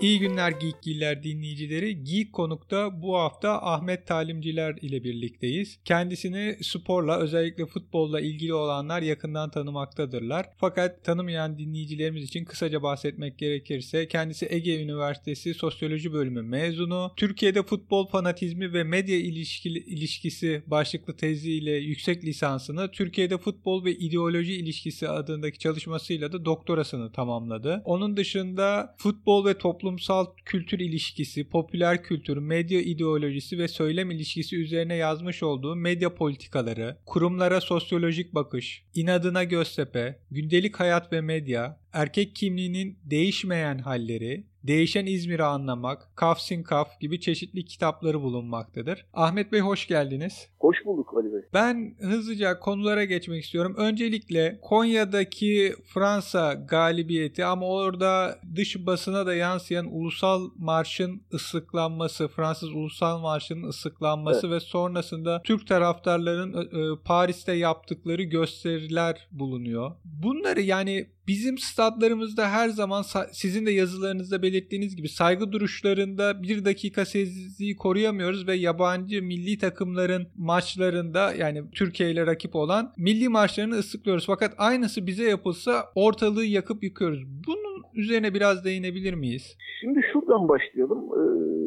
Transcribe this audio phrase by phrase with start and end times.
[0.00, 2.04] İyi günler Geekgiller dinleyicileri.
[2.04, 5.78] Geek Konuk'ta bu hafta Ahmet Talimciler ile birlikteyiz.
[5.84, 10.46] Kendisini sporla özellikle futbolla ilgili olanlar yakından tanımaktadırlar.
[10.56, 17.12] Fakat tanımayan dinleyicilerimiz için kısaca bahsetmek gerekirse kendisi Ege Üniversitesi Sosyoloji Bölümü mezunu.
[17.16, 24.54] Türkiye'de futbol fanatizmi ve medya ilişkili, ilişkisi başlıklı teziyle yüksek lisansını, Türkiye'de futbol ve ideoloji
[24.54, 27.82] ilişkisi adındaki çalışmasıyla da doktorasını tamamladı.
[27.84, 34.56] Onun dışında futbol ve toplum toplumsal kültür ilişkisi, popüler kültür, medya ideolojisi ve söylem ilişkisi
[34.56, 42.36] üzerine yazmış olduğu medya politikaları, kurumlara sosyolojik bakış, inadına Göztepe, gündelik hayat ve medya, erkek
[42.36, 49.06] kimliğinin değişmeyen halleri, Değişen İzmir'i anlamak, Kafsin Kaf gibi çeşitli kitapları bulunmaktadır.
[49.12, 50.48] Ahmet Bey hoş geldiniz.
[50.58, 51.40] Hoş bulduk Ali Bey.
[51.54, 53.74] Ben hızlıca konulara geçmek istiyorum.
[53.78, 63.20] Öncelikle Konya'daki Fransa galibiyeti ama orada dış basına da yansıyan ulusal marşın ıslıklanması, Fransız ulusal
[63.20, 64.56] marşının ıslıklanması evet.
[64.56, 69.92] ve sonrasında Türk taraftarların Paris'te yaptıkları gösteriler bulunuyor.
[70.04, 77.04] Bunları yani Bizim statlarımızda her zaman sizin de yazılarınızda belirttiğiniz gibi saygı duruşlarında bir dakika
[77.04, 84.26] sessizliği koruyamıyoruz ve yabancı milli takımların maçlarında yani Türkiye ile rakip olan milli maçlarını ıslıklıyoruz.
[84.26, 87.24] Fakat aynısı bize yapılsa ortalığı yakıp yıkıyoruz.
[87.46, 89.56] Bunun üzerine biraz değinebilir miyiz?
[89.80, 90.98] Şimdi şuradan başlayalım.
[90.98, 91.63] Ee,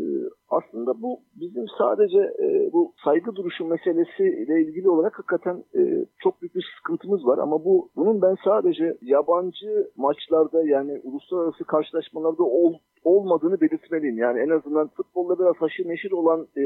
[0.50, 6.56] aslında bu bizim sadece e, bu saygı duruşu meselesiyle ilgili olarak hakikaten e, çok büyük
[6.56, 12.74] bir sıkıntımız var ama bu bunun ben sadece yabancı maçlarda yani uluslararası karşılaşmalarda ol,
[13.04, 14.18] olmadığını belirtmeliyim.
[14.18, 16.62] Yani en azından futbolda biraz haşır neşir olan e,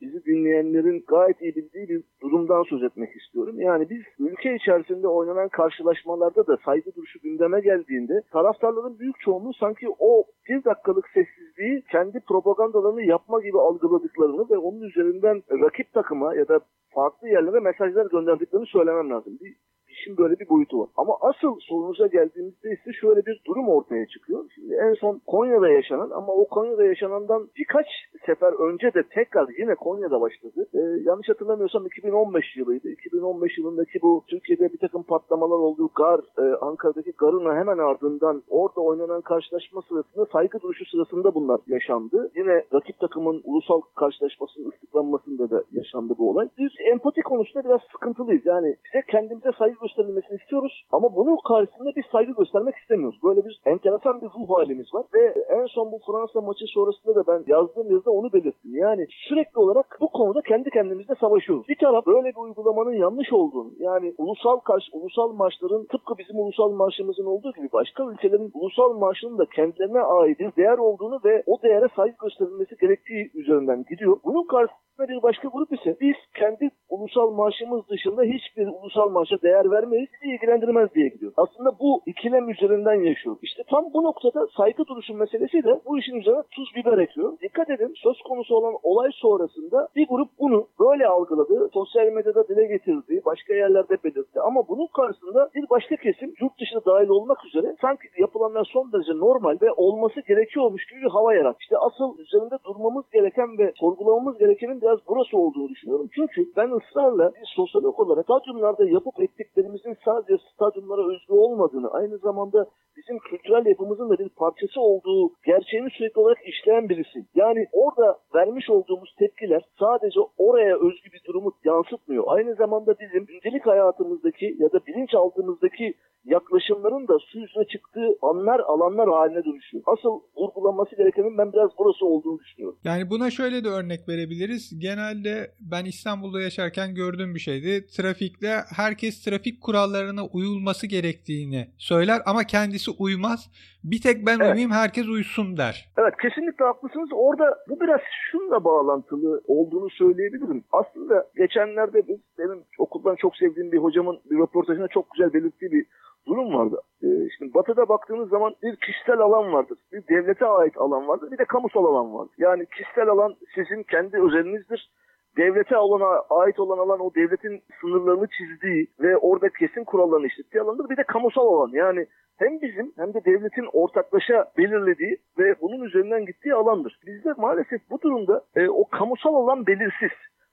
[0.00, 3.60] bizi dinleyenlerin gayet iyi bildiği bir durumdan söz etmek istiyorum.
[3.60, 9.86] Yani biz ülke içerisinde oynanan karşılaşmalarda da saygı duruşu gündeme geldiğinde taraftarların büyük çoğunluğu sanki
[9.98, 16.48] o bir dakikalık sessizliği kendi propagandalarını yapma gibi algıladıklarını ve onun üzerinden rakip takıma ya
[16.48, 19.38] da farklı yerlere mesajlar gönderdiklerini söylemem lazım.
[19.40, 19.56] Bir
[19.98, 20.88] işin böyle bir boyutu var.
[20.96, 24.44] Ama asıl sorunuza geldiğimizde ise şöyle bir durum ortaya çıkıyor.
[24.54, 27.86] Şimdi en son Konya'da yaşanan ama o Konya'da yaşanandan birkaç
[28.26, 30.66] sefer önce de tekrar yine Konya'da başladı.
[30.74, 32.88] Ee, yanlış hatırlamıyorsam 2015 yılıydı.
[32.88, 38.80] 2015 yılındaki bu Türkiye'de bir takım patlamalar olduğu Gar, e, Ankara'daki Gar'ın hemen ardından orada
[38.80, 42.30] oynanan karşılaşma sırasında saygı duruşu sırasında bunlar yaşandı.
[42.36, 46.48] Yine rakip takımın ulusal karşılaşmasının ıslıklanmasında da yaşandı bu olay.
[46.58, 48.46] Biz empati konusunda biraz sıkıntılıyız.
[48.46, 53.18] Yani bize kendimize saygı gösterilmesini istiyoruz ama bunun karşısında bir saygı göstermek istemiyoruz.
[53.24, 57.22] Böyle bir enteresan bir ruh halimiz var ve en son bu Fransa maçı sonrasında da
[57.26, 58.74] ben yazdığım yazıda onu belirttim.
[58.74, 61.68] Yani sürekli olarak bu konuda kendi kendimizle savaşıyoruz.
[61.68, 66.70] Bir taraf böyle bir uygulamanın yanlış olduğunu yani ulusal karşı ulusal maçların tıpkı bizim ulusal
[66.70, 71.62] marşımızın olduğu gibi başka ülkelerin ulusal marşının da kendilerine ait bir değer olduğunu ve o
[71.62, 74.16] değere saygı gösterilmesi gerektiği üzerinden gidiyor.
[74.24, 79.70] Bunun karşısında bir başka grup ise biz kendi ulusal marşımız dışında hiçbir ulusal marşa değer
[79.70, 81.32] vermeyiz, bizi ilgilendirmez diye gidiyor.
[81.36, 83.36] Aslında bu ikilem üzerinden yaşıyor.
[83.42, 87.38] İşte tam bu noktada saygı duruşu meselesi de bu işin üzerine tuz biber ekiyor.
[87.42, 92.66] Dikkat edin söz konusu olan olay sonrasında bir grup bunu böyle algıladı, sosyal medyada dile
[92.66, 94.40] getirdi, başka yerlerde belirtti.
[94.40, 99.12] Ama bunun karşısında bir başka kesim yurt dışına dahil olmak üzere sanki yapılanlar son derece
[99.12, 101.56] normal ve olması gerekiyormuş gibi bir hava yarat.
[101.60, 106.08] İşte asıl üzerinde durmamız gereken ve sorgulamamız gerekenin biraz burası olduğunu düşünüyorum.
[106.14, 112.66] Çünkü ben ısrarla bir sosyolog olarak stadyumlarda yapıp ettiklerimizin sadece stadyumlara özgü olmadığını, aynı zamanda
[112.96, 117.18] bizim kültürel yapımızın da bir parçası olduğu gerçeğini sürekli olarak işleyen birisi.
[117.34, 122.24] Yani orada vermiş olduğumuz tepkiler sadece oraya özgü bir durumu yansıtmıyor.
[122.26, 129.08] Aynı zamanda bizim gündelik hayatımızdaki ya da bilinçaltımızdaki yaklaşımların da su yüzüne çıktığı anlar alanlar
[129.08, 129.84] haline dönüşüyor.
[129.86, 132.78] Asıl vurgulanması gerekenin ben biraz burası olduğunu düşünüyorum.
[132.84, 134.75] Yani buna şöyle de örnek verebiliriz.
[134.78, 137.86] Genelde ben İstanbul'da yaşarken gördüğüm bir şeydi.
[137.86, 143.50] Trafikte herkes trafik kurallarına uyulması gerektiğini söyler ama kendisi uymaz.
[143.84, 144.46] Bir tek ben evet.
[144.46, 145.92] uymayayım herkes uysun der.
[145.98, 147.08] Evet kesinlikle haklısınız.
[147.12, 148.00] Orada bu biraz
[148.30, 150.64] şunla bağlantılı olduğunu söyleyebilirim.
[150.72, 155.86] Aslında geçenlerde biz benim okuldan çok sevdiğim bir hocamın bir röportajına çok güzel belirttiği bir
[156.28, 156.80] durum vardı.
[157.02, 157.06] Ee,
[157.38, 159.78] şimdi batıda baktığınız zaman bir kişisel alan vardır.
[159.92, 161.30] Bir devlete ait alan vardır.
[161.30, 162.34] Bir de kamusal alan vardır.
[162.38, 164.90] Yani kişisel alan sizin kendi özelinizdir
[165.36, 170.90] devlete alana, ait olan alan o devletin sınırlarını çizdiği ve orada kesin kurallarını işlettiği alandır.
[170.90, 172.06] Bir de kamusal alan yani
[172.36, 177.00] hem bizim hem de devletin ortaklaşa belirlediği ve bunun üzerinden gittiği alandır.
[177.06, 180.10] Bizde maalesef bu durumda e, o kamusal alan belirsiz.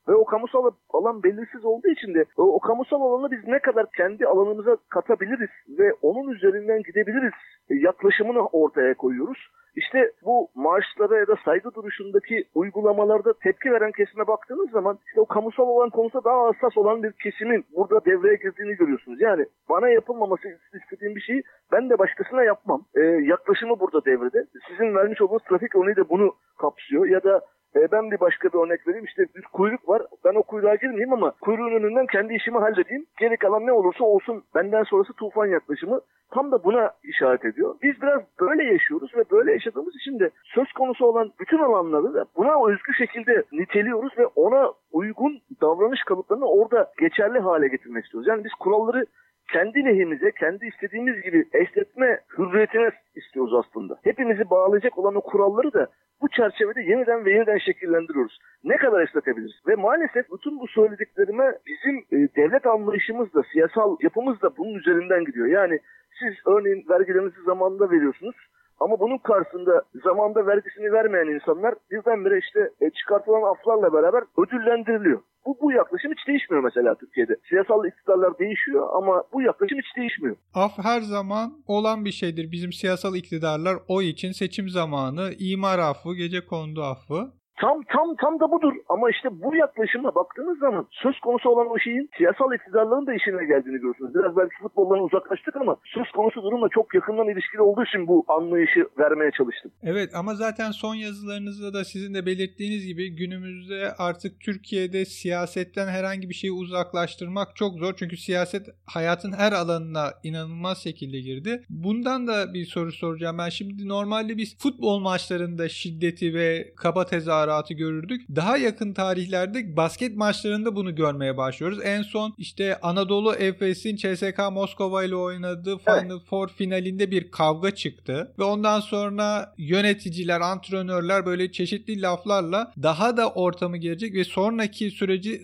[0.08, 3.86] Ve o kamusal alan belirsiz olduğu için de o, o kamusal alanı biz ne kadar
[3.98, 7.34] kendi alanımıza katabiliriz ve onun üzerinden gidebiliriz
[7.70, 9.48] yaklaşımını ortaya koyuyoruz.
[9.76, 15.26] İşte bu marşlara ya da saygı duruşundaki uygulamalarda tepki veren kesime baktığınız zaman işte o
[15.26, 19.22] kamusal olan konuda daha hassas olan bir kesimin burada devreye girdiğini görüyorsunuz.
[19.22, 20.48] Yani bana yapılmaması
[20.84, 22.86] istediğim bir şeyi ben de başkasına yapmam.
[22.96, 24.46] Ee, yaklaşımı burada devrede.
[24.68, 27.06] Sizin vermiş olduğunuz trafik örneği de bunu kapsıyor.
[27.06, 27.42] Ya da
[27.76, 29.06] e, ben bir başka bir örnek vereyim.
[29.06, 30.02] İşte bir kuyruk var.
[30.26, 33.06] Ben o kuyruğa girmeyeyim ama kuyruğun önünden kendi işimi halledeyim.
[33.20, 37.76] Geri kalan ne olursa olsun benden sonrası tufan yaklaşımı tam da buna işaret ediyor.
[37.84, 42.26] Biz biraz böyle yaşıyoruz ve böyle yaşadığımız için de söz konusu olan bütün alanları da
[42.38, 48.28] buna özgü şekilde niteliyoruz ve ona uygun davranış kalıplarını orada geçerli hale getirmek istiyoruz.
[48.28, 49.06] Yani biz kuralları
[49.54, 54.00] kendi lehimize, kendi istediğimiz gibi esnetme hürriyetine istiyoruz aslında.
[54.04, 55.88] Hepimizi bağlayacak olan o kuralları da
[56.22, 58.40] bu çerçevede yeniden ve yeniden şekillendiriyoruz.
[58.64, 59.56] Ne kadar esnetebiliriz?
[59.68, 65.26] Ve maalesef bütün bu söylediklerime bizim e, devlet anlayışımız da, siyasal yapımız da bunun üzerinden
[65.26, 65.48] gidiyor.
[65.48, 65.80] Yani
[66.20, 68.36] siz örneğin vergilerinizi zamanında veriyorsunuz.
[68.84, 75.20] Ama bunun karşısında zamanda vergisini vermeyen insanlar birdenbire işte e, çıkartılan aflarla beraber ödüllendiriliyor.
[75.46, 77.36] Bu, bu yaklaşım hiç değişmiyor mesela Türkiye'de.
[77.50, 80.36] Siyasal iktidarlar değişiyor ama bu yaklaşım hiç değişmiyor.
[80.54, 82.52] Af her zaman olan bir şeydir.
[82.52, 88.40] Bizim siyasal iktidarlar oy için seçim zamanı imar affı, gece kondu affı Tam tam tam
[88.40, 88.74] da budur.
[88.90, 93.46] Ama işte bu yaklaşıma baktığınız zaman söz konusu olan o şeyin siyasal iktidarların da işine
[93.46, 94.16] geldiğini görürsünüz.
[94.16, 98.88] Biraz belki futboldan uzaklaştık ama söz konusu durumla çok yakından ilişkili olduğu için bu anlayışı
[99.00, 99.72] vermeye çalıştım.
[99.84, 106.30] Evet ama zaten son yazılarınızda da sizin de belirttiğiniz gibi günümüzde artık Türkiye'de siyasetten herhangi
[106.30, 107.94] bir şeyi uzaklaştırmak çok zor.
[108.00, 111.64] Çünkü siyaset hayatın her alanına inanılmaz şekilde girdi.
[111.70, 113.38] Bundan da bir soru soracağım.
[113.38, 118.22] Ben şimdi normalde biz futbol maçlarında şiddeti ve kaba tezahüratı tezahüratı görürdük.
[118.36, 121.80] Daha yakın tarihlerde basket maçlarında bunu görmeye başlıyoruz.
[121.84, 126.22] En son işte Anadolu Efes'in CSK Moskova ile oynadığı Final evet.
[126.30, 128.34] Four finalinde bir kavga çıktı.
[128.40, 135.42] Ve ondan sonra yöneticiler, antrenörler böyle çeşitli laflarla daha da ortamı gelecek ve sonraki süreci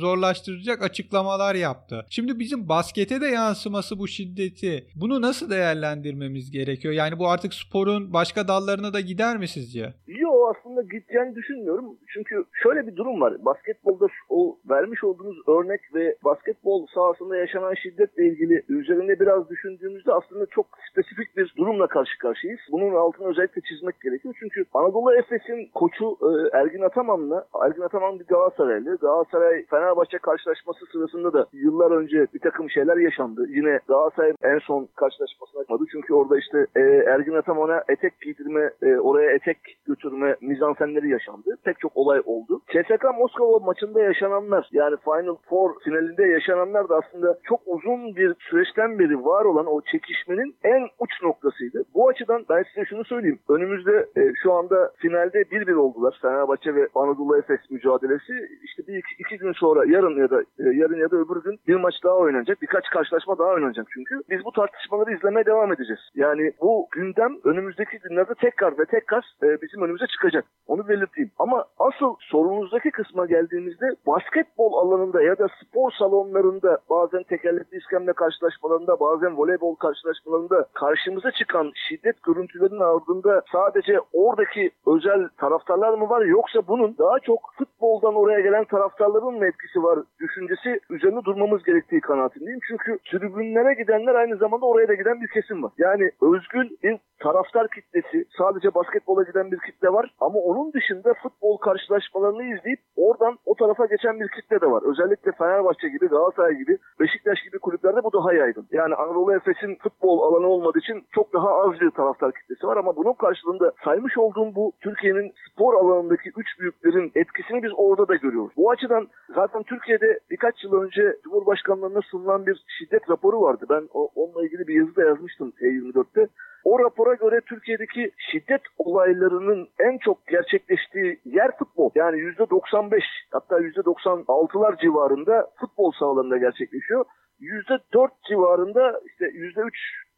[0.00, 2.06] zorlaştıracak açıklamalar yaptı.
[2.10, 4.86] Şimdi bizim baskete de yansıması bu şiddeti.
[4.94, 6.94] Bunu nasıl değerlendirmemiz gerekiyor?
[6.94, 9.94] Yani bu artık sporun başka dallarına da gider mi sizce?
[10.06, 11.98] Yok aslında gideceğini düşünmüyorum.
[12.08, 13.44] Çünkü şöyle bir durum var.
[13.44, 20.46] Basketbolda o vermiş olduğunuz örnek ve basketbol sahasında yaşanan şiddetle ilgili üzerinde biraz düşündüğümüzde aslında
[20.46, 22.60] çok spesifik bir durumla karşı karşıyayız.
[22.72, 24.34] Bunun altını özellikle çizmek gerekiyor.
[24.40, 28.96] Çünkü Anadolu Efes'in koçu e, Ergin Ataman'la Ergin Ataman bir Galatasaraylı.
[28.96, 33.46] Galatasaray Fenerbahçe karşılaşması sırasında da yıllar önce bir takım şeyler yaşandı.
[33.48, 35.84] Yine Galatasaray en son karşılaşmasına yapmadı.
[35.92, 36.80] Çünkü orada işte e,
[37.14, 41.56] Ergin Ataman'a etek giydirme, e, oraya etek götürme mizansenleri yaşandı.
[41.64, 42.60] Pek çok olay oldu.
[42.72, 48.98] CSK Moskova maçında yaşananlar yani Final Four finalinde yaşananlar da aslında çok uzun bir süreçten
[48.98, 51.84] beri var olan o çekişmenin en uç noktasıydı.
[51.94, 53.38] Bu açıdan ben size şunu söyleyeyim.
[53.48, 56.18] Önümüzde e, şu anda finalde 1-1 oldular.
[56.22, 58.32] Fenerbahçe ve Anadolu Efes mücadelesi.
[58.62, 61.60] İşte bir iki, iki gün sonra yarın ya da e, yarın ya da öbür gün
[61.68, 62.62] bir maç daha oynanacak.
[62.62, 64.14] Birkaç karşılaşma daha oynanacak çünkü.
[64.30, 66.00] Biz bu tartışmaları izlemeye devam edeceğiz.
[66.14, 70.44] Yani bu gündem önümüzdeki günlerde tekrar ve tekrar e, bizim önümüze çıkacak.
[70.66, 71.30] Onu belirteyim.
[71.38, 79.00] Ama asıl sorunuzdaki kısma geldiğimizde basketbol alanında ya da spor salonlarında bazen tekerlekli iskemle karşılaşmalarında
[79.00, 86.60] bazen voleybol karşılaşmalarında karşımıza çıkan şiddet görüntülerinin ardında sadece oradaki özel taraftarlar mı var yoksa
[86.68, 92.60] bunun daha çok futboldan oraya gelen taraftarların mı etkisi var düşüncesi üzerine durmamız gerektiği kanaatindeyim.
[92.68, 95.72] Çünkü tribünlere gidenler aynı zamanda oraya da giden bir kesim var.
[95.78, 101.56] Yani özgül bir taraftar kitlesi sadece basketbola giden bir kitle var ama onun dışında futbol
[101.56, 104.82] karşılaşmalarını izleyip oradan o tarafa geçen bir kitle de var.
[104.90, 108.66] Özellikle Fenerbahçe gibi, Galatasaray gibi, Beşiktaş gibi kulüplerde bu daha yaygın.
[108.70, 112.96] Yani Anadolu Efes'in futbol alanı olmadığı için çok daha az bir taraftar kitlesi var ama
[112.96, 118.52] bunun karşılığında saymış olduğum bu Türkiye'nin spor alanındaki üç büyüklerin etkisini biz orada da görüyoruz.
[118.56, 123.66] Bu açıdan zaten Türkiye'de birkaç yıl önce Cumhurbaşkanlığına sunulan bir şiddet raporu vardı.
[123.70, 126.28] Ben onunla ilgili bir yazı da yazmıştım T24'te.
[126.70, 131.90] O rapora göre Türkiye'deki şiddet olaylarının en çok gerçekleştiği yer futbol.
[131.94, 137.04] Yani %95 hatta %96'lar civarında futbol sahalarında gerçekleşiyor.
[137.40, 139.70] %4 civarında işte %3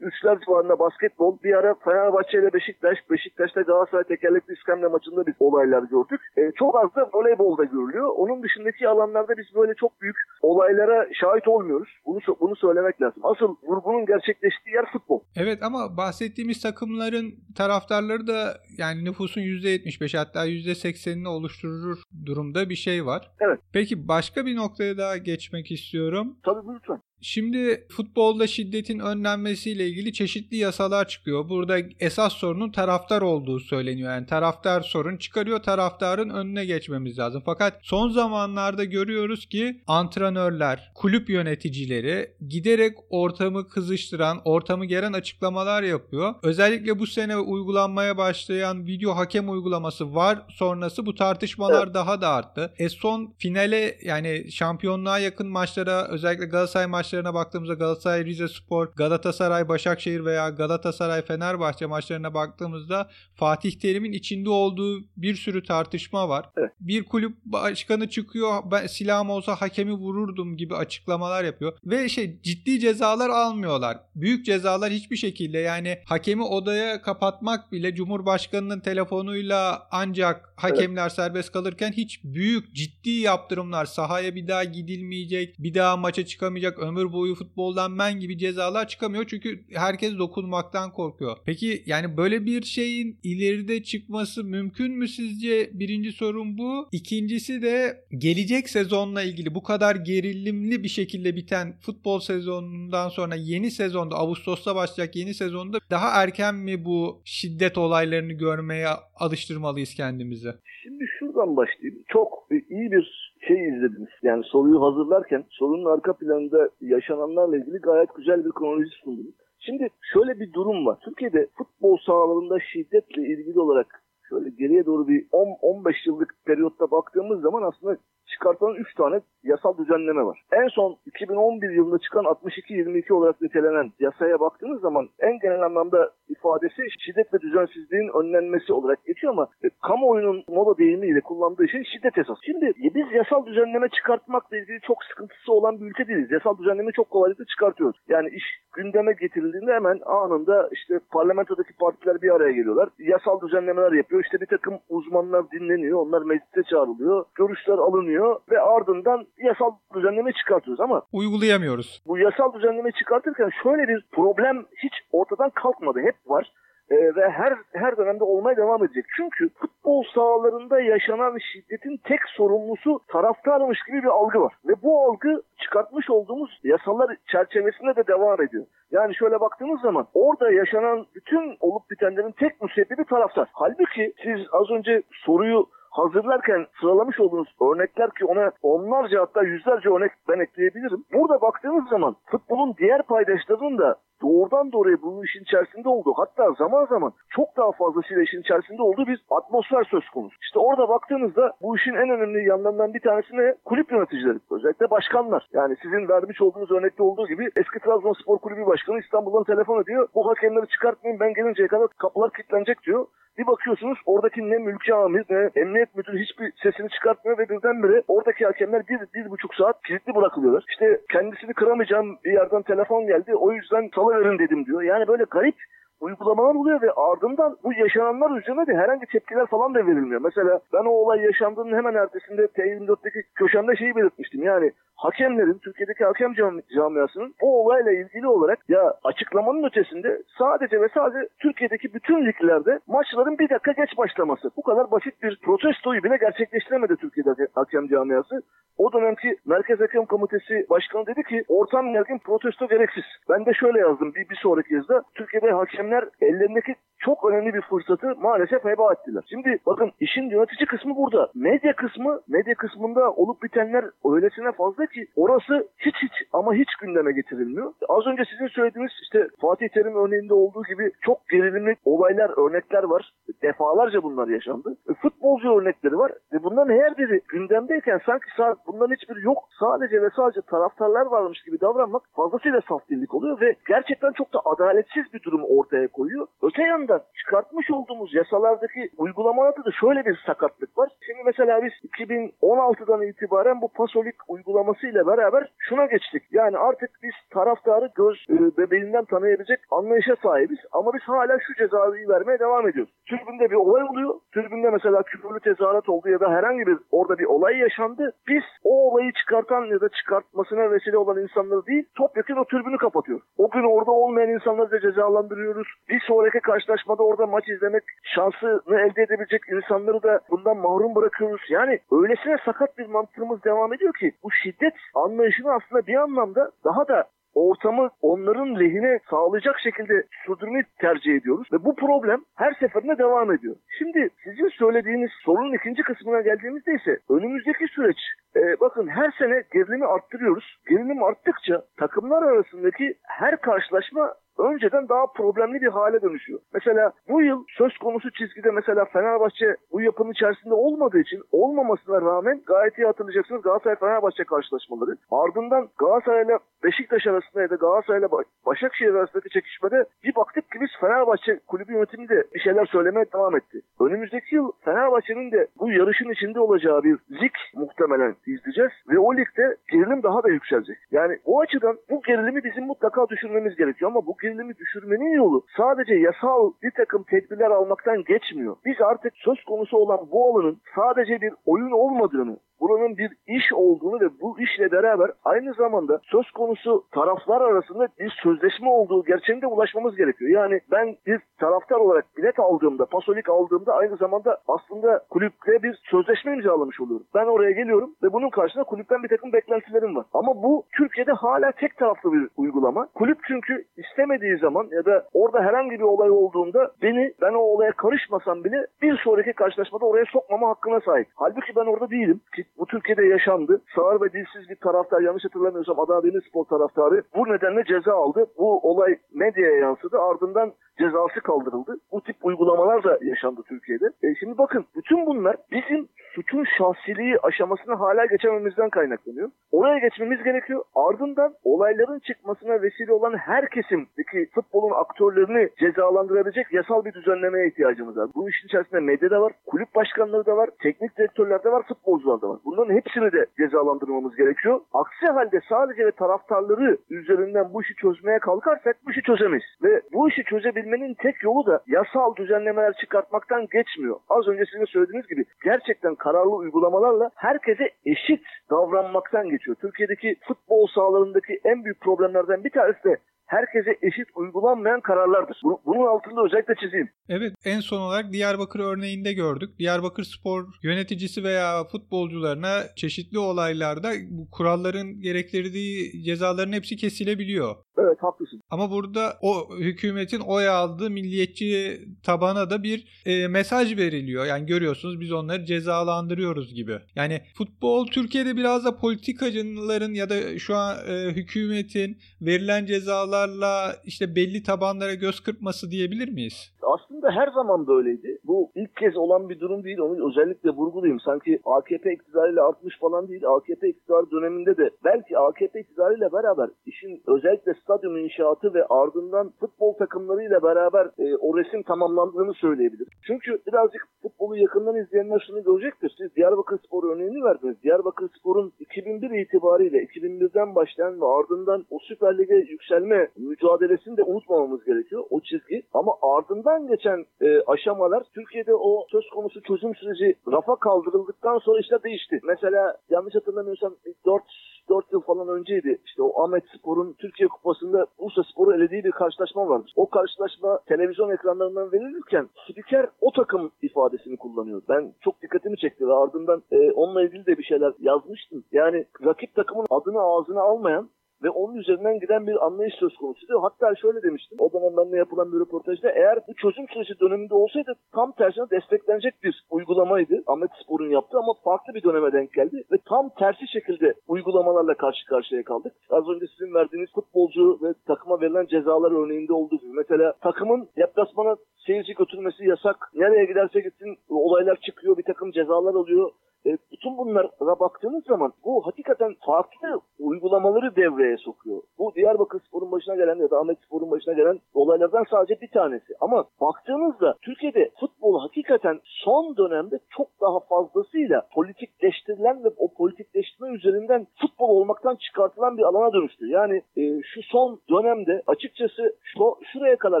[0.00, 1.38] üçler civarında basketbol.
[1.44, 6.20] Bir ara Fenerbahçe ile Beşiktaş, Beşiktaş'ta Galatasaray tekerlekli iskemle maçında biz olaylar gördük.
[6.36, 8.08] E, çok az da voleybolda görülüyor.
[8.16, 11.88] Onun dışındaki alanlarda biz böyle çok büyük olaylara şahit olmuyoruz.
[12.06, 13.22] Bunu bunu söylemek lazım.
[13.22, 15.20] Asıl vurgunun gerçekleştiği yer futbol.
[15.36, 23.06] Evet ama bahsettiğimiz takımların taraftarları da yani nüfusun %75 hatta %80'ini oluşturur durumda bir şey
[23.06, 23.30] var.
[23.40, 23.60] Evet.
[23.72, 26.36] Peki başka bir noktaya daha geçmek istiyorum.
[26.44, 27.00] Tabii lütfen.
[27.20, 31.48] Şimdi futbolda şiddetin önlenmesiyle ilgili çeşitli yasalar çıkıyor.
[31.48, 34.10] Burada esas sorunun taraftar olduğu söyleniyor.
[34.10, 37.42] Yani taraftar sorun çıkarıyor, taraftarın önüne geçmemiz lazım.
[37.46, 46.34] Fakat son zamanlarda görüyoruz ki antrenörler, kulüp yöneticileri giderek ortamı kızıştıran, ortamı geren açıklamalar yapıyor.
[46.42, 52.74] Özellikle bu sene uygulanmaya başlayan video hakem uygulaması var sonrası bu tartışmalar daha da arttı.
[52.78, 59.68] E son finale yani şampiyonluğa yakın maçlara özellikle Galatasaray maçlarına baktığımızda Galatasaray Rize Spor, Galatasaray
[59.68, 66.50] Başakşehir veya Galatasaray Fenerbahçe maçlarına baktığımızda Fatih Terim'in içinde olduğu bir sürü tartışma var.
[66.56, 66.70] Evet.
[66.80, 72.80] Bir kulüp başkanı çıkıyor ben silahım olsa hakemi vururdum gibi açıklamalar yapıyor ve şey ciddi
[72.80, 73.98] cezalar almıyorlar.
[74.14, 81.12] Büyük cezalar hiçbir şekilde yani hakemi odaya kapatmak bile Cumhurbaşkanının telefonuyla ancak hakemler evet.
[81.12, 87.12] serbest kalırken hiç büyük ciddi yaptırımlar sahaya bir daha gidilmeyecek, bir daha maça çıkamayacak, ömür
[87.12, 91.36] boyu futboldan men gibi cezalar çıkamıyor çünkü herkes dokunmaktan korkuyor.
[91.44, 95.70] Peki yani böyle bir şeyin ileride çıkması mümkün mü sizce?
[95.72, 96.88] Birinci sorun bu.
[96.92, 103.70] İkincisi de gelecek sezonla ilgili bu kadar gerilimli bir şekilde biten futbol sezonundan sonra yeni
[103.70, 108.88] sezonda Ağustos'ta başlayacak yeni sezonda daha erken mi bu şiddet olaylarını görmeye
[109.20, 110.48] alıştırmalıyız kendimizi?
[110.82, 112.02] Şimdi şuradan başlayayım.
[112.08, 114.08] Çok iyi bir şey izlediniz.
[114.22, 119.34] Yani soruyu hazırlarken sorunun arka planında yaşananlarla ilgili gayet güzel bir kronoloji sundunuz.
[119.58, 120.98] Şimdi şöyle bir durum var.
[121.04, 127.62] Türkiye'de futbol sahalarında şiddetle ilgili olarak şöyle geriye doğru bir 10-15 yıllık periyotta baktığımız zaman
[127.62, 127.96] aslında
[128.32, 130.42] çıkartılan 3 tane yasal düzenleme var.
[130.52, 136.82] En son 2011 yılında çıkan 62-22 olarak nitelenen yasaya baktığınız zaman en genel anlamda ifadesi
[136.98, 142.38] şiddet ve düzensizliğin önlenmesi olarak geçiyor ama e, kamuoyunun moda deyimiyle kullandığı şey şiddet esas.
[142.44, 146.30] Şimdi e, biz yasal düzenleme çıkartmakla ilgili çok sıkıntısı olan bir ülke değiliz.
[146.30, 147.96] Yasal düzenleme çok kolaylıkla çıkartıyoruz.
[148.08, 148.44] Yani iş
[148.76, 152.88] gündeme getirildiğinde hemen anında işte parlamentodaki partiler bir araya geliyorlar.
[152.98, 154.17] Yasal düzenlemeler yapıyor.
[154.20, 155.98] İşte bir takım uzmanlar dinleniyor.
[156.06, 157.24] Onlar meclise çağrılıyor.
[157.34, 162.02] Görüşler alınıyor ve ardından yasal düzenleme çıkartıyoruz ama uygulayamıyoruz.
[162.06, 166.00] Bu yasal düzenleme çıkartırken şöyle bir problem hiç ortadan kalkmadı.
[166.00, 166.52] Hep var
[166.90, 169.04] e, ve her her dönemde olmaya devam edecek.
[169.16, 174.54] Çünkü futbol sahalarında yaşanan şiddetin tek sorumlusu taraftarmış gibi bir algı var.
[174.68, 178.66] Ve bu algı çıkartmış olduğumuz yasalar çerçevesinde de devam ediyor.
[178.90, 183.48] Yani şöyle baktığımız zaman orada yaşanan bütün olup bitenlerin tek müsebbibi taraftar.
[183.52, 190.12] Halbuki siz az önce soruyu hazırlarken sıralamış olduğunuz örnekler ki ona onlarca hatta yüzlerce örnek
[190.28, 191.04] ben ekleyebilirim.
[191.12, 196.84] Burada baktığınız zaman futbolun diğer paydaşlarının da doğrudan doğruya bu işin içerisinde olduğu hatta zaman
[196.86, 200.36] zaman çok daha fazlasıyla işin içerisinde olduğu bir atmosfer söz konusu.
[200.42, 203.54] İşte orada baktığınızda bu işin en önemli yanlarından bir tanesi ne?
[203.64, 204.38] Kulüp yöneticileri.
[204.50, 205.48] Özellikle başkanlar.
[205.52, 210.08] Yani sizin vermiş olduğunuz örnekte olduğu gibi eski Trabzonspor Kulübü Başkanı İstanbul'dan telefon ediyor.
[210.14, 213.06] Bu hakemleri çıkartmayın ben gelinceye kadar kapılar kilitlenecek diyor.
[213.38, 218.44] Bir bakıyorsunuz oradaki ne mülki amir ne emniyet müdürü hiçbir sesini çıkartmıyor ve birdenbire oradaki
[218.44, 220.64] hakemler bir, bir buçuk saat kilitli bırakılıyorlar.
[220.68, 224.82] İşte kendisini kıramayacağım bir yerden telefon geldi o yüzden salıverin dedim diyor.
[224.82, 225.56] Yani böyle garip
[226.00, 230.20] uygulamalar oluyor ve ardından bu yaşananlar üzerine de herhangi tepkiler falan da verilmiyor.
[230.20, 234.42] Mesela ben o olay yaşandığının hemen ertesinde T24'teki köşemde şeyi belirtmiştim.
[234.42, 236.34] Yani hakemlerin, Türkiye'deki hakem
[236.74, 243.38] camiasının bu olayla ilgili olarak ya açıklamanın ötesinde sadece ve sadece Türkiye'deki bütün liglerde maçların
[243.38, 244.50] bir dakika geç başlaması.
[244.56, 248.42] Bu kadar basit bir protestoyu bile gerçekleştiremedi Türkiye'de hakem camiası.
[248.78, 253.04] O dönemki Merkez Hakem Komitesi Başkanı dedi ki ortam gergin protesto gereksiz.
[253.28, 255.02] Ben de şöyle yazdım bir, bir sonraki yazıda.
[255.14, 255.50] Türkiye'de
[255.88, 259.22] hakemler ellerindeki çok önemli bir fırsatı maalesef heba ettiler.
[259.30, 261.30] Şimdi bakın işin yönetici kısmı burada.
[261.34, 267.12] Medya kısmı, medya kısmında olup bitenler öylesine fazla ki orası hiç hiç ama hiç gündeme
[267.12, 267.72] getirilmiyor.
[267.88, 273.12] Az önce sizin söylediğiniz işte Fatih Terim örneğinde olduğu gibi çok gerilimli olaylar, örnekler var.
[273.42, 274.76] Defalarca bunlar yaşandı.
[274.90, 276.12] E, futbolcu örnekleri var.
[276.32, 278.26] Ve bunların her biri gündemdeyken sanki
[278.66, 279.38] bunların hiçbiri yok.
[279.60, 285.04] Sadece ve sadece taraftarlar varmış gibi davranmak fazlasıyla saf oluyor ve gerçekten çok da adaletsiz
[285.14, 286.26] bir durum ortaya koyuyor.
[286.42, 290.88] Öte yandan çıkartmış olduğumuz yasalardaki uygulamalarda da şöyle bir sakatlık var.
[291.06, 296.22] Şimdi mesela biz 2016'dan itibaren bu pasolik uygulamasıyla beraber şuna geçtik.
[296.30, 302.08] Yani artık biz taraftarı göz e, bebeğinden tanıyabilecek anlayışa sahibiz ama biz hala şu cezayı
[302.08, 302.92] vermeye devam ediyoruz.
[303.10, 304.14] Tribünde bir olay oluyor.
[304.34, 308.12] Tribünde mesela küfürlü tezahürat oldu ya da herhangi bir orada bir olay yaşandı.
[308.28, 313.20] Biz o olayı çıkartan ya da çıkartmasına vesile olan insanları değil topyekun o tribünü kapatıyor.
[313.38, 315.67] O gün orada olmayan insanları da cezalandırıyoruz.
[315.88, 321.42] Bir sonraki karşılaşmada orada maç izlemek şansını elde edebilecek insanları da bundan mahrum bırakıyoruz.
[321.48, 326.88] Yani öylesine sakat bir mantığımız devam ediyor ki bu şiddet anlayışını aslında bir anlamda daha
[326.88, 331.48] da ortamı onların lehine sağlayacak şekilde sürdürmeyi tercih ediyoruz.
[331.52, 333.56] Ve bu problem her seferinde devam ediyor.
[333.78, 337.96] Şimdi sizin söylediğiniz sorunun ikinci kısmına geldiğimizde ise önümüzdeki süreç
[338.36, 340.56] e, bakın her sene gerilimi arttırıyoruz.
[340.70, 346.40] Gerilim arttıkça takımlar arasındaki her karşılaşma önceden daha problemli bir hale dönüşüyor.
[346.54, 352.40] Mesela bu yıl söz konusu çizgide mesela Fenerbahçe bu yapının içerisinde olmadığı için olmamasına rağmen
[352.46, 354.96] gayet iyi hatırlayacaksınız Galatasaray-Fenerbahçe karşılaşmaları.
[355.10, 358.08] Ardından Galatasaray ile Beşiktaş arasında ya da Galatasaray ile
[358.46, 363.36] Başakşehir arasındaki çekişmede bir baktık ki biz Fenerbahçe kulübü yönetimi de bir şeyler söylemeye devam
[363.36, 363.60] etti.
[363.80, 369.56] Önümüzdeki yıl Fenerbahçe'nin de bu yarışın içinde olacağı bir lig muhtemelen izleyeceğiz ve o ligde
[369.72, 370.78] gerilim daha da yükselecek.
[370.90, 375.94] Yani o açıdan bu gerilimi bizim mutlaka düşürmemiz gerekiyor ama bu gerilimi düşürmenin yolu sadece
[375.94, 378.56] yasal bir takım tedbirler almaktan geçmiyor.
[378.64, 384.00] Biz artık söz konusu olan bu alanın sadece bir oyun olmadığını, buranın bir iş olduğunu
[384.00, 389.96] ve bu işle beraber aynı zamanda söz konusu taraflar arasında bir sözleşme olduğu gerçeğine ulaşmamız
[389.96, 390.30] gerekiyor.
[390.30, 396.32] Yani ben bir taraftar olarak bilet aldığımda, pasolik aldığımda aynı zamanda aslında kulüple bir sözleşme
[396.32, 397.06] imzalamış oluyorum.
[397.14, 400.06] Ben oraya geliyorum ve bunun karşısında kulüpten bir takım beklentilerim var.
[400.12, 402.88] Ama bu Türkiye'de hala tek taraflı bir uygulama.
[402.94, 407.72] Kulüp çünkü istemediği zaman ya da orada herhangi bir olay olduğunda beni ben o olaya
[407.72, 411.06] karışmasam bile bir sonraki karşılaşmada oraya sokmama hakkına sahip.
[411.14, 413.62] Halbuki ben orada değilim ki bu Türkiye'de yaşandı.
[413.74, 418.26] Sağır ve dilsiz bir taraftar yanlış hatırlamıyorsam Adana Demirspor taraftarı bu nedenle ceza aldı.
[418.38, 419.98] Bu olay medyaya yansıdı.
[419.98, 421.76] Ardından cezası kaldırıldı.
[421.92, 423.86] Bu tip uygulamalar da yaşandı Türkiye'de.
[424.02, 429.30] E şimdi bakın bütün bunlar bizim suçun şahsiliği aşamasını hala geçememizden kaynaklanıyor.
[429.52, 430.62] Oraya geçmemiz gerekiyor.
[430.74, 438.08] Ardından olayların çıkmasına vesile olan her kesimdeki futbolun aktörlerini cezalandırabilecek yasal bir düzenlemeye ihtiyacımız var.
[438.14, 442.22] Bu işin içerisinde medya da var, kulüp başkanları da var, teknik direktörler de var, futbolcular
[442.22, 442.38] da var.
[442.44, 444.60] Bunların hepsini de cezalandırmamız gerekiyor.
[444.72, 449.44] Aksi halde sadece ve taraftarları üzerinden bu işi çözmeye kalkarsak bu işi çözemeyiz.
[449.62, 453.96] Ve bu işi çözebilmenin tek yolu da yasal düzenlemeler çıkartmaktan geçmiyor.
[454.08, 459.56] Az önce sizin söylediğiniz gibi gerçekten kararlı uygulamalarla herkese eşit davranmaktan geçiyor.
[459.60, 465.36] Türkiye'deki futbol sahalarındaki en büyük problemlerden bir tanesi de herkese eşit uygulanmayan kararlardır.
[465.66, 466.90] Bunun altında özellikle çizeyim.
[467.08, 469.50] Evet en son olarak Diyarbakır örneğinde gördük.
[469.58, 477.56] Diyarbakır Spor yöneticisi veya futbolcularına çeşitli olaylarda bu kuralların gerektirdiği cezaların hepsi kesilebiliyor.
[477.78, 478.40] Evet haklısın.
[478.50, 484.26] Ama burada o hükümetin oy aldığı milliyetçi tabana da bir e, mesaj veriliyor.
[484.26, 486.78] Yani görüyorsunuz biz onları cezalandırıyoruz gibi.
[486.96, 494.16] Yani futbol Türkiye'de biraz da politikacıların ya da şu an e, hükümetin verilen cezalarla işte
[494.16, 496.52] belli tabanlara göz kırpması diyebilir miyiz?
[496.62, 498.18] Aslında her zaman böyleydi.
[498.24, 499.78] Bu ilk kez olan bir durum değil.
[499.78, 501.00] Onu özellikle vurgulayayım.
[501.00, 503.22] Sanki AKP iktidarıyla artmış falan değil.
[503.28, 509.72] AKP iktidarı döneminde de belki AKP iktidarıyla beraber işin özellikle stadyum inşaatı ve ardından futbol
[509.72, 512.88] takımlarıyla beraber e, o resim tamamlandığını söyleyebilir.
[513.06, 515.94] Çünkü birazcık futbolu yakından izleyenler şunu görecektir.
[515.98, 517.62] Siz Diyarbakır Spor örneğini verdiniz.
[517.62, 524.64] Diyarbakır Spor'un 2001 itibariyle 2001'den başlayan ve ardından o Süper Lig'e yükselme mücadelesini de unutmamamız
[524.64, 525.04] gerekiyor.
[525.10, 525.62] O çizgi.
[525.74, 531.76] Ama ardından geçen e, aşamalar Türkiye'de o söz konusu çözüm süreci rafa kaldırıldıktan sonra işte
[531.84, 532.20] değişti.
[532.24, 533.74] Mesela yanlış hatırlamıyorsam
[534.06, 534.22] 4
[534.68, 535.78] 4 yıl falan önceydi.
[535.84, 539.66] İşte o Ahmet Spor'un Türkiye Kupası'nda Bursa Spor'u elediği bir karşılaşma vardı.
[539.76, 544.62] O karşılaşma televizyon ekranlarından verilirken spiker o takım ifadesini kullanıyor.
[544.68, 548.44] Ben çok dikkatimi çekti ve ardından e, onunla ilgili de bir şeyler yazmıştım.
[548.52, 550.88] Yani rakip takımın adını ağzına almayan
[551.22, 553.42] ve onun üzerinden giden bir anlayış söz konusuydu.
[553.42, 557.72] Hatta şöyle demiştim o dönem benimle yapılan bir röportajda eğer bu çözüm süreci döneminde olsaydı
[557.94, 562.76] tam tersine desteklenecek bir uygulamaydı Ahmet Spor'un yaptığı ama farklı bir döneme denk geldi ve
[562.88, 565.72] tam tersi şekilde uygulamalarla karşı karşıya kaldık.
[565.90, 571.36] Az önce sizin verdiğiniz futbolcu ve takıma verilen cezalar örneğinde olduğu gibi mesela takımın deplasmana
[571.66, 572.76] seyirci götürmesi yasak.
[572.94, 576.10] Nereye giderse gitsin olaylar çıkıyor, bir takım cezalar oluyor.
[576.46, 581.62] E, bütün bunlara baktığınız zaman bu hakikaten farklı uygulamaları devreye sokuyor.
[581.78, 585.94] Bu Diyarbakır Spor'un başına gelen ya da Ahmet Spor'un başına gelen olaylardan sadece bir tanesi.
[586.00, 594.06] Ama baktığınızda Türkiye'de futbol hakikaten son dönemde çok daha fazlasıyla politikleştirilen ve o politikleştirme üzerinden
[594.20, 596.26] futbol olmaktan çıkartılan bir alana dönüştü.
[596.26, 600.00] Yani e, şu son dönemde açıkçası şu, şuraya kadar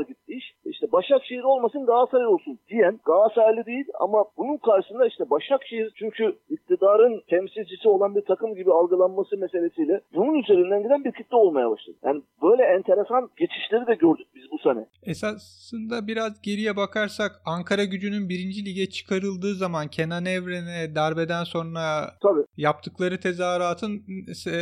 [0.00, 0.54] gitti iş.
[0.92, 7.88] Başakşehir olmasın Galatasaray olsun diyen Galatasaraylı değil ama bunun karşısında işte Başakşehir çünkü iktidarın temsilcisi
[7.88, 11.96] olan bir takım gibi algılanması meselesiyle bunun üzerinden giden bir kitle olmaya başladı.
[12.04, 14.86] Yani böyle enteresan geçişleri de gördük biz bu sene.
[15.02, 21.82] Esasında biraz geriye bakarsak Ankara gücünün birinci lige çıkarıldığı zaman Kenan Evren'e darbeden sonra
[22.22, 22.44] Tabii.
[22.56, 24.02] yaptıkları tezahüratın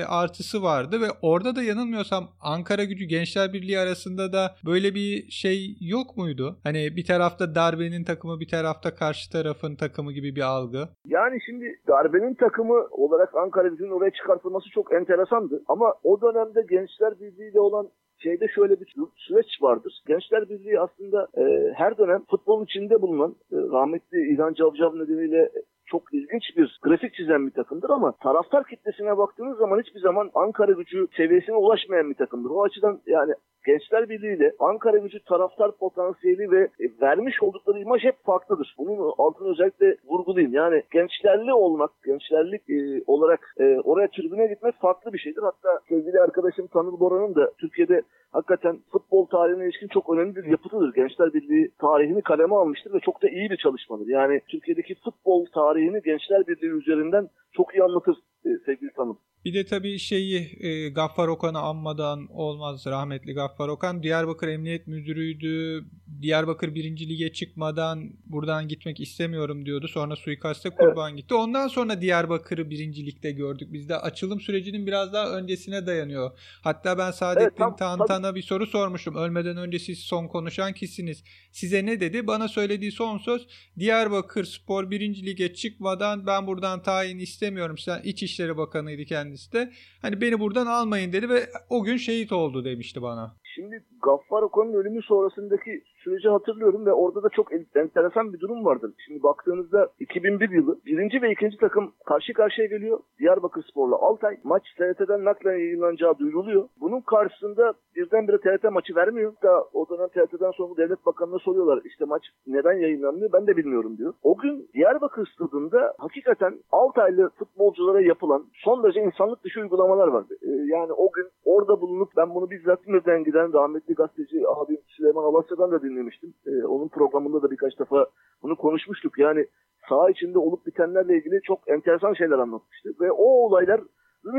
[0.08, 5.76] artısı vardı ve orada da yanılmıyorsam Ankara gücü Gençler Birliği arasında da böyle bir şey
[5.80, 6.56] yok muydu?
[6.62, 10.88] Hani bir tarafta darbenin takımı bir tarafta karşı tarafın takımı gibi bir algı.
[11.06, 15.62] Yani şimdi darbenin takımı olarak Ankara gücünün oraya çıkartılması çok enteresandı.
[15.68, 20.02] Ama o dönemde Gençler Birliği ile olan şeyde şöyle bir süreç vardır.
[20.06, 25.50] Gençler Birliği aslında e, her dönem futbolun içinde bulunan e, rahmetli İlhan Cavcav nedeniyle
[25.86, 30.72] çok ilginç bir grafik çizen bir takımdır ama taraftar kitlesine baktığınız zaman hiçbir zaman Ankara
[30.72, 32.50] gücü seviyesine ulaşmayan bir takımdır.
[32.50, 33.32] O açıdan yani
[33.66, 38.74] Gençler Birliği ile Ankara gücü taraftar potansiyeli ve e, vermiş oldukları imaj hep farklıdır.
[38.78, 40.54] Bunun altını özellikle vurgulayayım.
[40.54, 45.42] Yani gençlerli olmak, gençlerlik e, olarak e, oraya tribüne gitmek farklı bir şeydir.
[45.42, 50.94] Hatta sevgili arkadaşım Tanıl Bora'nın da Türkiye'de hakikaten futbol tarihine ilişkin çok önemli bir yapıtıdır.
[50.94, 54.06] Gençler Birliği tarihini kaleme almıştır ve çok da iyi bir çalışmadır.
[54.06, 55.46] Yani Türkiye'deki futbol
[55.76, 59.18] tarihini Gençler Birliği üzerinden çok iyi anlatır e, sevgili tanım.
[59.44, 64.02] Bir de tabii şeyi e, Gaffar Okan'ı anmadan olmaz rahmetli Gaffar Okan.
[64.02, 65.84] Diyarbakır Emniyet Müdürü'ydü.
[66.22, 67.08] Diyarbakır 1.
[67.08, 69.88] Lige çıkmadan buradan gitmek istemiyorum diyordu.
[69.88, 71.18] Sonra suikaste kurban evet.
[71.18, 71.34] gitti.
[71.34, 73.06] Ondan sonra Diyarbakır'ı 1.
[73.06, 73.72] Lig'de gördük.
[73.72, 76.30] Bizde açılım sürecinin biraz daha öncesine dayanıyor.
[76.62, 79.14] Hatta ben Saadettin evet, tam, Tantan'a bir soru sormuştum.
[79.14, 81.24] Ölmeden önce siz son konuşan kişisiniz.
[81.52, 82.26] Size ne dedi?
[82.26, 83.46] Bana söylediği son söz
[83.78, 85.26] Diyarbakır Spor 1.
[85.26, 87.78] Lige çıkmadan ben buradan tayin istemiyorum.
[87.78, 89.72] Sen İçişleri Bakanı'ydı kendisi de.
[90.02, 93.36] Hani beni buradan almayın dedi ve o gün şehit oldu demişti bana.
[93.54, 98.92] Şimdi Gaffar Okan'ın ölümü sonrasındaki süreci hatırlıyorum ve orada da çok enteresan bir durum vardır.
[99.06, 102.98] Şimdi baktığınızda 2001 yılı birinci ve ikinci takım karşı karşıya geliyor.
[103.18, 104.36] Diyarbakır Spor'la Altay.
[104.44, 106.68] Maç TRT'den naklen yayınlanacağı duyuruluyor.
[106.80, 109.32] Bunun karşısında birdenbire TRT maçı vermiyor.
[109.42, 113.98] Da o dönem TRT'den sonra devlet bakanına soruyorlar işte maç neden yayınlanmıyor ben de bilmiyorum
[113.98, 114.12] diyor.
[114.22, 120.34] O gün Diyarbakır stadında hakikaten Altaylı futbolculara yapılan son derece insanlık dışı uygulamalar vardı.
[120.42, 125.24] Ee, yani o gün orada bulunup ben bunu bizzat İzmir'den giden rahmetli gazeteci abim Süleyman
[125.24, 126.34] Alasya'dan da dinlemiştim.
[126.46, 128.06] Ee, onun programında da birkaç defa
[128.42, 129.18] bunu konuşmuştuk.
[129.18, 129.46] Yani
[129.88, 132.90] saha içinde olup bitenlerle ilgili çok enteresan şeyler anlatmıştı.
[133.00, 133.80] Ve o olaylar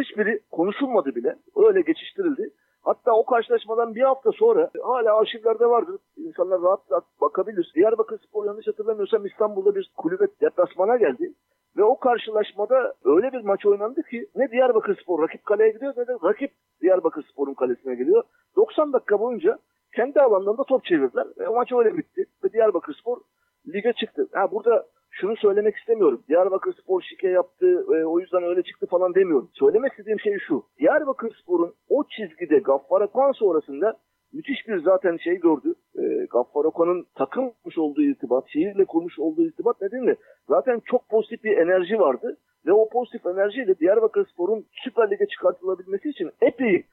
[0.02, 1.36] hiçbiri konuşulmadı bile.
[1.56, 2.50] Öyle geçiştirildi.
[2.84, 5.96] Hatta o karşılaşmadan bir hafta sonra hala arşivlerde vardır.
[6.17, 7.72] İnsanlar rahat rahat bakabilir.
[7.76, 11.34] Diyarbakır Spor yanlış hatırlamıyorsam İstanbul'da bir kulübe deplasmana geldi.
[11.78, 16.08] Ve o karşılaşmada öyle bir maç oynandı ki ne Diyarbakır Spor rakip kaleye gidiyor ne
[16.08, 18.24] de rakip Diyarbakır Spor'un kalesine geliyor.
[18.56, 19.58] 90 dakika boyunca
[19.97, 21.27] kendi alanlarında top çevirdiler.
[21.49, 22.25] O maç öyle bitti.
[22.43, 23.17] Ve Diyarbakır Spor
[23.73, 24.27] lige çıktı.
[24.33, 26.23] Ha burada şunu söylemek istemiyorum.
[26.29, 29.49] Diyarbakır Spor şike yaptı, e, o yüzden öyle çıktı falan demiyorum.
[29.53, 30.63] Söylemek istediğim şey şu.
[30.79, 33.97] Diyarbakır Spor'un o çizgide Gaffar Akan sonrasında
[34.33, 35.73] müthiş bir zaten şey gördü.
[35.99, 40.15] E, Gaffar Okan'ın takılmış olduğu irtibat, şehirle kurmuş olduğu irtibat nedeniyle
[40.49, 42.38] zaten çok pozitif bir enerji vardı.
[42.65, 46.86] Ve o pozitif enerjiyle Diyarbakır Spor'un Süper Lig'e çıkartılabilmesi için epey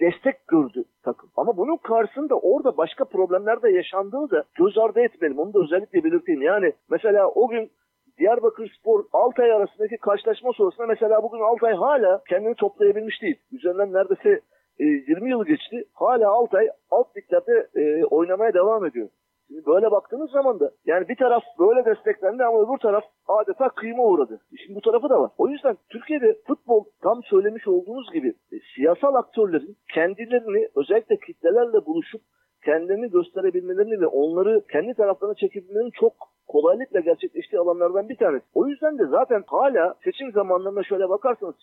[0.00, 1.30] destek gördü takım.
[1.36, 5.38] Ama bunun karşısında orada başka problemler de yaşandığını da göz ardı etmeyelim.
[5.38, 6.42] Onu da özellikle belirteyim.
[6.42, 7.70] Yani mesela o gün
[8.18, 13.36] Diyarbakır Spor Altay arasındaki karşılaşma sonrasında mesela bugün Altay hala kendini toplayabilmiş değil.
[13.52, 14.40] Üzerinden neredeyse
[14.78, 15.84] 20 e, yıl geçti.
[15.94, 19.08] Hala Altay alt liglerde e, oynamaya devam ediyor.
[19.48, 24.04] Şimdi böyle baktığınız zaman da yani bir taraf böyle desteklendi ama öbür taraf adeta kıyma
[24.04, 24.40] uğradı.
[24.56, 25.30] Şimdi bu tarafı da var.
[25.38, 32.20] O yüzden Türkiye'de futbol tam söylemiş olduğunuz gibi e, siyasal aktörlerin kendilerini özellikle kitlelerle buluşup
[32.64, 36.12] kendilerini gösterebilmelerini ve onları kendi taraflarına çekebilmelerinin çok
[36.48, 38.44] kolaylıkla gerçekleştiği alanlardan bir tanesi.
[38.54, 41.54] O yüzden de zaten hala seçim zamanlarına şöyle bakarsanız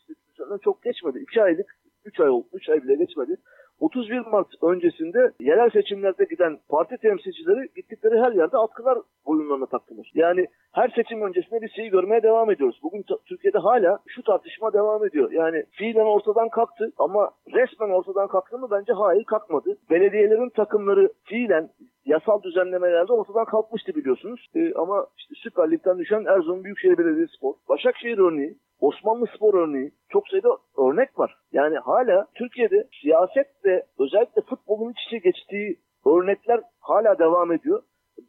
[0.61, 1.19] çok geçmedi.
[1.19, 2.47] 2 aylık 3 ay oldu.
[2.53, 3.35] 3 ay bile geçmedi.
[3.79, 10.11] 31 Mart öncesinde yerel seçimlerde giden parti temsilcileri gittikleri her yerde atkılar boyunlarına taktılar.
[10.13, 12.79] Yani her seçim öncesinde bir şeyi görmeye devam ediyoruz.
[12.83, 15.31] Bugün Türkiye'de hala şu tartışma devam ediyor.
[15.31, 19.77] Yani fiilen ortadan kalktı ama resmen ortadan kalktı mı bence hayır kalkmadı.
[19.89, 21.69] Belediyelerin takımları fiilen
[22.05, 24.47] yasal düzenlemelerde ortadan kalkmıştı biliyorsunuz.
[24.55, 30.27] Ee, ama işte Süper Lig'den düşen Erzurum Büyükşehir Belediyespor, Başakşehir örneği, Osmanlı Spor örneği çok
[30.27, 31.37] sayıda örnek var.
[31.51, 37.83] Yani hala Türkiye'de siyaset ve özellikle futbolun iç içe geçtiği örnekler hala devam ediyor.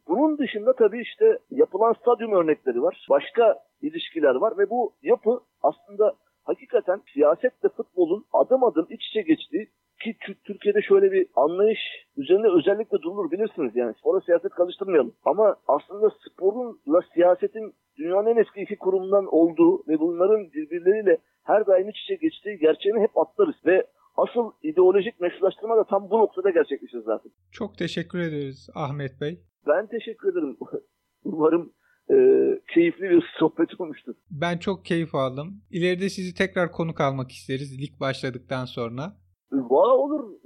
[0.07, 3.05] Bunun dışında tabii işte yapılan stadyum örnekleri var.
[3.09, 9.67] Başka ilişkiler var ve bu yapı aslında hakikaten siyasetle futbolun adım adım iç içe geçtiği
[10.03, 10.15] ki
[10.45, 11.79] Türkiye'de şöyle bir anlayış
[12.17, 15.13] üzerine özellikle durulur bilirsiniz yani spora siyaset karıştırmayalım.
[15.25, 17.73] Ama aslında sporunla siyasetin
[18.07, 22.99] dünyanın en eski iki kurumundan olduğu ve bunların birbirleriyle her daim iç içe geçtiği gerçeğini
[22.99, 27.31] hep atlarız ve asıl ideolojik meşrulaştırma da tam bu noktada gerçekleşir zaten.
[27.51, 29.39] Çok teşekkür ederiz Ahmet Bey.
[29.67, 30.57] Ben teşekkür ederim.
[31.23, 31.73] Umarım
[32.09, 32.15] e,
[32.73, 34.15] keyifli bir sohbet olmuştur.
[34.31, 35.61] Ben çok keyif aldım.
[35.71, 39.13] İleride sizi tekrar konuk almak isteriz lig başladıktan sonra.
[39.51, 40.36] Valla olur.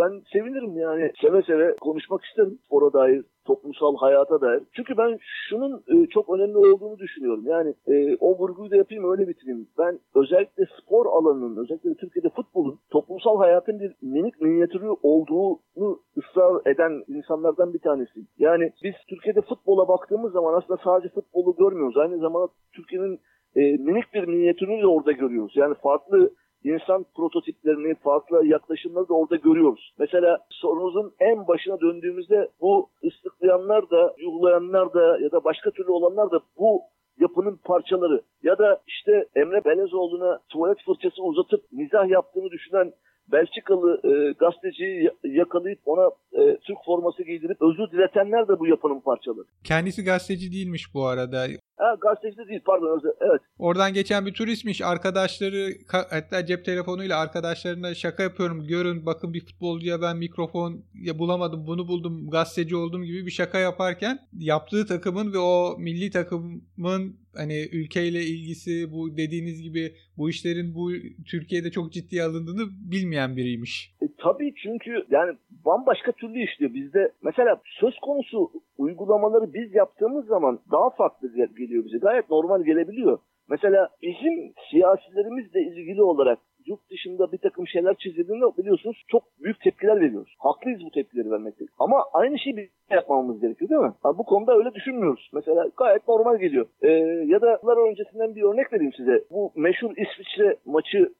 [0.00, 1.12] Ben sevinirim yani.
[1.20, 4.62] Seve seve konuşmak isterim spora dair, toplumsal hayata dair.
[4.76, 7.44] Çünkü ben şunun e, çok önemli olduğunu düşünüyorum.
[7.46, 9.68] Yani e, o vurguyu da yapayım öyle bitireyim.
[9.78, 17.04] Ben özellikle spor alanının, özellikle Türkiye'de futbolun toplumsal hayatın bir minik minyatürü olduğunu ısrar eden
[17.08, 18.20] insanlardan bir tanesi.
[18.38, 21.96] Yani biz Türkiye'de futbola baktığımız zaman aslında sadece futbolu görmüyoruz.
[21.96, 23.20] Aynı zamanda Türkiye'nin
[23.56, 25.52] e, minik bir minyatürünü de orada görüyoruz.
[25.56, 26.30] Yani farklı
[26.64, 29.92] insan prototiplerini, farklı yaklaşımları da orada görüyoruz.
[29.98, 36.30] Mesela sorunuzun en başına döndüğümüzde bu ıslıklayanlar da, yuhlayanlar da ya da başka türlü olanlar
[36.30, 36.80] da bu
[37.20, 42.92] yapının parçaları ya da işte Emre Belezoğlu'na tuvalet fırçası uzatıp mizah yaptığını düşünen
[43.32, 49.46] Belçikalı e, gazeteciyi yakalayıp ona e, Türk forması giydirip özür diletenler de bu yapının parçaları.
[49.64, 51.46] Kendisi gazeteci değilmiş bu arada.
[51.80, 53.40] Ha, gazeteci de değil pardon evet.
[53.58, 60.02] Oradan geçen bir turistmiş arkadaşları hatta cep telefonuyla arkadaşlarına şaka yapıyorum görün bakın bir futbolcuya
[60.02, 65.38] ben mikrofon ya bulamadım bunu buldum gazeteci oldum gibi bir şaka yaparken yaptığı takımın ve
[65.38, 70.90] o milli takımın hani ülkeyle ilgisi bu dediğiniz gibi bu işlerin bu
[71.26, 73.94] Türkiye'de çok ciddi alındığını bilmeyen biriymiş.
[74.02, 75.36] E, tabii çünkü yani
[75.66, 76.74] bambaşka türlü işliyor.
[76.74, 81.98] Bizde mesela söz konusu uygulamaları biz yaptığımız zaman daha farklı geliyor bize.
[81.98, 83.18] Gayet normal gelebiliyor.
[83.50, 90.00] Mesela bizim siyasilerimizle ilgili olarak yurt dışında bir takım şeyler çizildiğinde biliyorsunuz çok büyük tepkiler
[90.00, 90.34] veriyoruz.
[90.38, 91.64] Haklıyız bu tepkileri vermekte.
[91.78, 93.92] Ama aynı şeyi biz yapmamız gerekiyor değil mi?
[94.02, 95.30] Ha, bu konuda öyle düşünmüyoruz.
[95.32, 96.66] Mesela gayet normal geliyor.
[96.82, 96.88] Ee,
[97.26, 99.24] ya da yıllar öncesinden bir örnek vereyim size.
[99.30, 101.12] Bu meşhur İsviçre maçı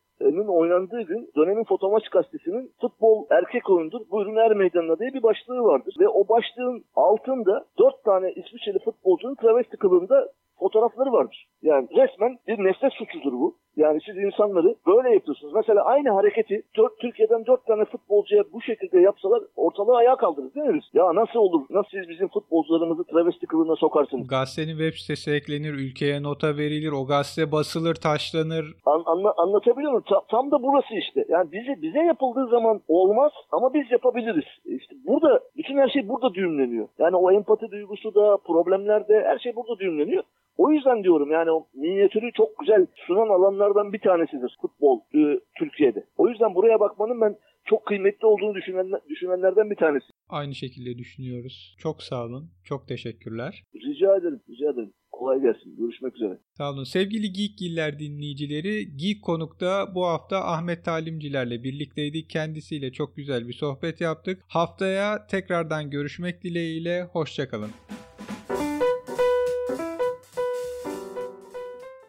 [0.49, 5.95] oynandığı gün dönemin fotomaç gazetesinin futbol erkek oyundur buyurun er meydanına diye bir başlığı vardır.
[6.01, 10.29] Ve o başlığın altında dört tane İsviçreli futbolcunun travesti kılığında
[10.61, 11.47] fotoğrafları vardır.
[11.63, 13.57] Yani resmen bir nesne suçudur bu.
[13.77, 15.55] Yani siz insanları böyle yapıyorsunuz.
[15.55, 20.81] Mesela aynı hareketi dört, Türkiye'den dört tane futbolcuya bu şekilde yapsalar ortalığı ayağa kaldırır mi?
[20.93, 21.63] Ya nasıl olur?
[21.71, 24.29] Nasıl siz bizim futbolcularımızı travesti kılığına sokarsınız?
[24.29, 28.65] Gazetenin web sitesi eklenir, ülkeye nota verilir, o gazete basılır, taşlanır.
[28.87, 30.05] An, anla, anlatabiliyor muyum?
[30.09, 31.25] Ta, tam da burası işte.
[31.29, 34.49] Yani bize bize yapıldığı zaman olmaz ama biz yapabiliriz.
[34.65, 36.89] İşte burada bütün her şey burada düğümleniyor.
[36.99, 40.23] Yani o empati duygusu da, problemler de her şey burada düğümleniyor.
[40.57, 46.05] O yüzden diyorum yani o minyatürü çok güzel sunan alanlardan bir tanesidir futbol e, Türkiye'de.
[46.17, 50.07] O yüzden buraya bakmanın ben çok kıymetli olduğunu düşünen, düşünenlerden bir tanesi.
[50.29, 51.77] Aynı şekilde düşünüyoruz.
[51.79, 52.51] Çok sağ olun.
[52.65, 53.65] Çok teşekkürler.
[53.75, 54.41] Rica ederim.
[54.51, 54.93] Rica ederim.
[55.13, 55.77] Kolay gelsin.
[55.77, 56.39] Görüşmek üzere.
[56.53, 56.85] Sağ olun.
[56.85, 62.31] Sevgili Geekgiller dinleyicileri, Geek Konuk'ta bu hafta Ahmet Talimcilerle birlikteydik.
[62.31, 64.43] Kendisiyle çok güzel bir sohbet yaptık.
[64.49, 67.03] Haftaya tekrardan görüşmek dileğiyle.
[67.03, 67.71] Hoşçakalın.